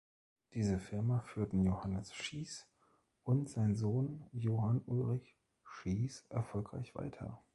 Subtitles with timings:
[0.55, 2.67] Diese Firma führten Johannes Schiess
[3.21, 7.43] und sein Sohn Johann Ulrich Schiess erfolgreich weiter.